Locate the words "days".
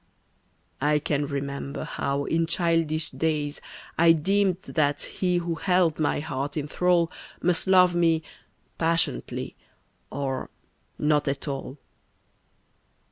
3.11-3.61